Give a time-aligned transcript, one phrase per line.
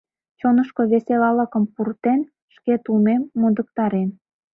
[0.39, 2.21] Чонышко веселалыкым пуртен,
[2.53, 4.09] шкет улмем мондыктарен.